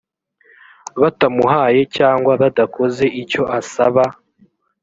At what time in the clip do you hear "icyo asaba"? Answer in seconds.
3.21-4.03